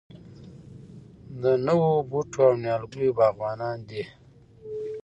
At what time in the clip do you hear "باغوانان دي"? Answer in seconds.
3.19-4.03